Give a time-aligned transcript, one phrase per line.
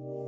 [0.00, 0.27] I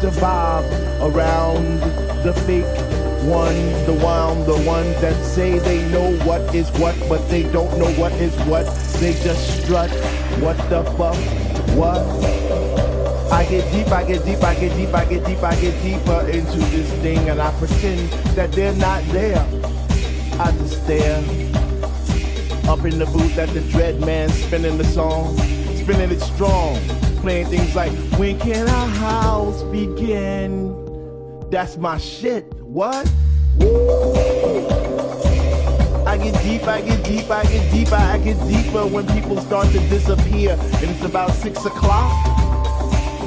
[0.00, 0.64] To vibe
[1.02, 1.80] around
[2.24, 2.64] the fake
[3.28, 7.78] ones, the one, the ones that say they know what is what, but they don't
[7.78, 8.64] know what is what?
[8.98, 9.90] They just strut.
[10.40, 11.16] What the fuck?
[11.76, 12.00] What?
[13.30, 16.28] I get deep, I get deep, I get deep, I get deep, I get deeper
[16.28, 19.46] into this thing, and I pretend that they're not there.
[20.40, 21.18] I just stare
[22.70, 25.36] up in the booth at the dread man spinning the song,
[25.76, 26.76] spinning it strong,
[27.20, 30.70] playing things like When can our house begin?
[31.50, 32.44] That's my shit.
[32.62, 33.06] What?
[36.06, 39.68] I get deep, I get deep, I get deeper, I get deeper when people start
[39.68, 42.10] to disappear, and it's about six o'clock.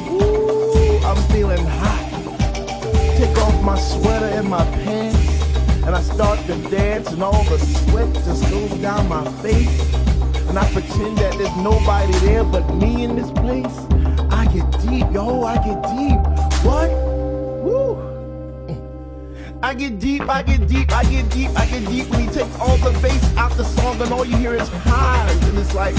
[0.10, 2.10] Ooh, I'm feeling hot.
[3.18, 5.44] Take off my sweater and my pants,
[5.86, 10.03] and I start to dance, and all the sweat just goes down my face.
[10.54, 13.76] And I pretend that there's nobody there but me in this place.
[14.30, 16.20] I get deep, yo, I get deep.
[16.64, 16.92] What?
[17.64, 17.98] Woo!
[19.64, 22.56] I get deep, I get deep, I get deep, I get deep when he takes
[22.60, 25.96] all the bass out the song and all you hear is highs and it's like,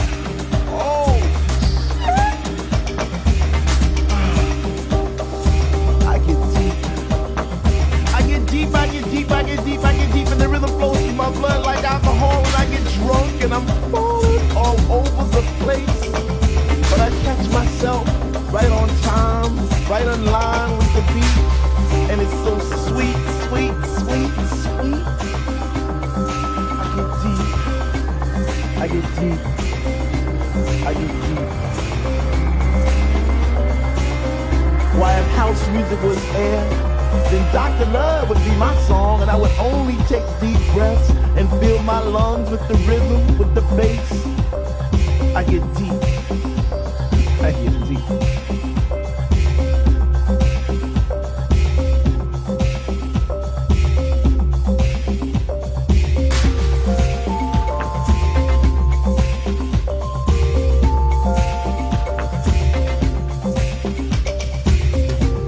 [0.68, 1.18] oh
[6.06, 6.74] I get deep.
[8.14, 10.70] I get deep, I get deep, I get deep, I get deep, and the rhythm
[10.78, 14.23] flows through my blood like alcohol when I get drunk and I'm falling
[14.64, 16.00] all over the place.
[16.90, 18.06] But I catch myself
[18.52, 19.52] right on time,
[19.88, 21.38] right on line with the beat,
[22.10, 22.58] and it's so
[22.88, 24.32] sweet, sweet, sweet,
[24.62, 25.02] sweet.
[26.80, 27.48] I get deep.
[28.82, 29.40] I get deep.
[30.88, 31.50] I get deep.
[34.98, 36.64] Why if house music was air,
[37.30, 37.86] then Dr.
[37.92, 42.00] Love would be my song, and I would only take deep breaths and fill my
[42.00, 44.33] lungs with the rhythm, with the bass.
[45.46, 45.92] Get deep.
[47.42, 48.00] I get deep.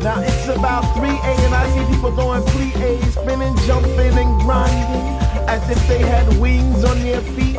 [0.03, 5.17] Now it's about 3A and I see people doing plie, spinning, jumping, and grinding
[5.49, 7.56] as if they had wings on their feet.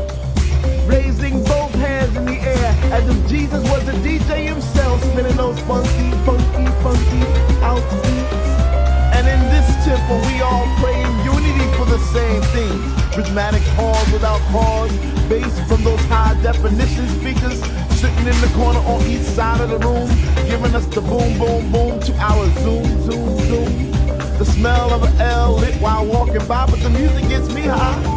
[0.88, 5.60] Raising both hands in the air as if Jesus was a DJ himself, spinning those
[5.62, 7.22] funky, funky, funky
[7.62, 7.84] out.
[9.14, 12.72] And in this temple, we all pray in unity for the same thing.
[13.18, 14.92] Rhythmic pause without pause,
[15.28, 17.60] bass from those high definition speakers
[17.98, 20.08] sitting in the corner on each side of the room,
[20.48, 23.92] giving us the boom, boom, boom to our zoom, zoom, zoom.
[24.38, 28.17] The smell of an L lit while walking by, but the music gets me high.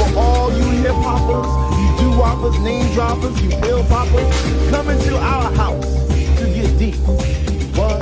[0.00, 1.46] for all you hip hoppers,
[1.78, 6.08] you do whoppers, name droppers, you pill poppers, come into our house
[6.38, 6.96] to get deep.
[7.76, 8.00] What?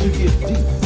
[0.00, 0.83] To get deep.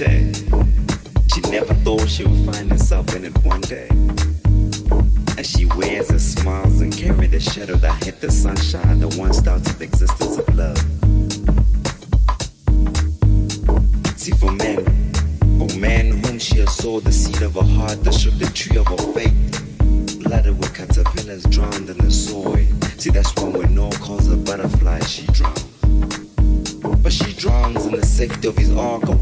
[0.00, 0.32] Cliche.
[1.32, 3.88] She never thought she would find herself in it one day.
[5.38, 9.38] As she wears her smiles and carry the shadow that hit the sunshine that once
[9.38, 10.78] started the existence of love.
[14.18, 14.84] See, for men,
[15.58, 18.49] for men whom she has sowed the seed of her heart that shook the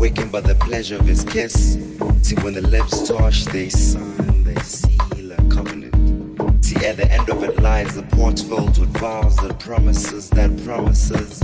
[0.09, 1.74] awakened by the pleasure of his kiss.
[2.22, 6.64] See, when the lips touch, they sign, they seal a covenant.
[6.64, 10.50] See, at the end of it lies a port filled with vows that promises, that
[10.64, 11.42] promises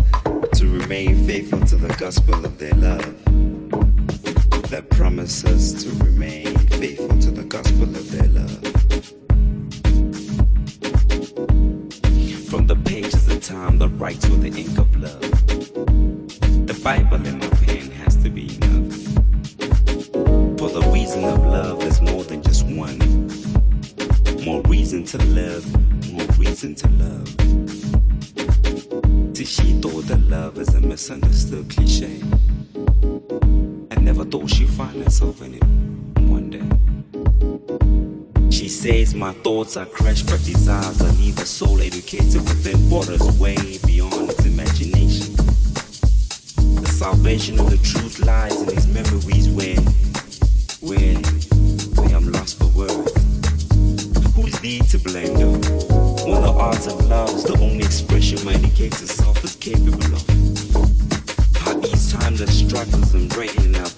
[0.55, 3.15] to remain faithful to the gospel of their love.
[4.71, 8.64] That promises to remain faithful to the gospel of their love.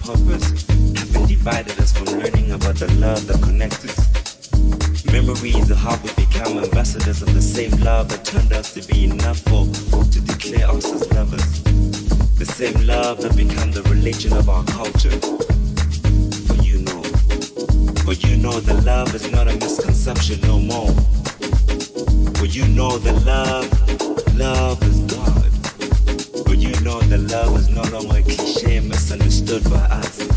[0.06, 5.04] Purpose have been divided us from learning about the love that connects us.
[5.10, 9.06] Memories of how we become ambassadors of the same love that turned us to be
[9.06, 9.66] enough for
[10.12, 11.62] to declare us as lovers.
[12.38, 15.18] The same love that become the religion of our culture.
[16.46, 17.02] For you know,
[18.04, 20.92] for you know that love is not a misconception no more.
[22.38, 24.95] For you know that love, love is
[26.86, 30.35] know that love is no longer a cliche misunderstood by us.